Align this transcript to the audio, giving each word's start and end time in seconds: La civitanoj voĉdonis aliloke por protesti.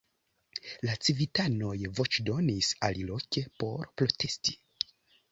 La 0.89 0.93
civitanoj 1.07 1.73
voĉdonis 1.99 2.69
aliloke 2.87 3.43
por 3.65 3.85
protesti. 4.01 4.57